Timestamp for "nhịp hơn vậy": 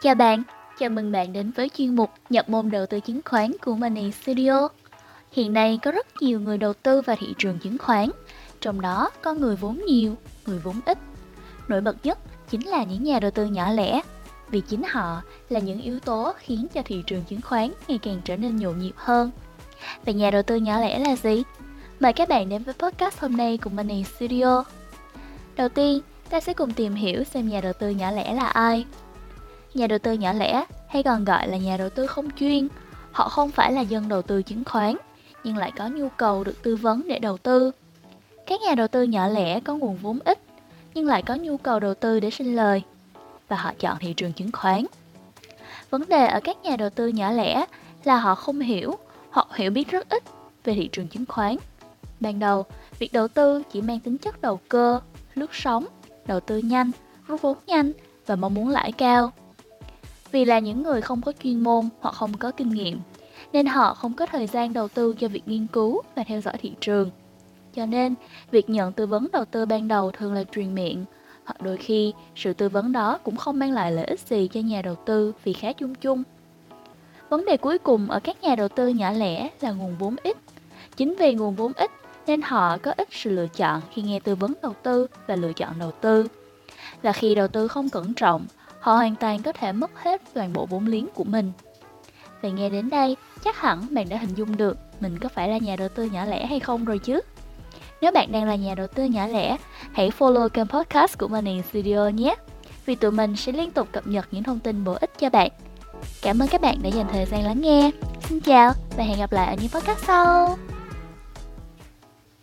18.78-20.14